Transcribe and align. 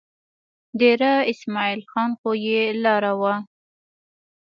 دېره 0.79 1.13
اسمعیل 1.31 1.81
خان 1.91 2.11
خو 2.19 2.29
یې 2.45 2.61
لار 2.83 3.03
وه. 3.19 3.33